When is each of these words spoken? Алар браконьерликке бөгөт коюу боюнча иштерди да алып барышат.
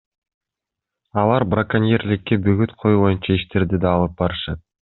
Алар 1.25 1.45
браконьерликке 1.51 2.39
бөгөт 2.49 2.75
коюу 2.85 3.05
боюнча 3.07 3.39
иштерди 3.39 3.85
да 3.85 3.93
алып 3.95 4.21
барышат. 4.25 4.69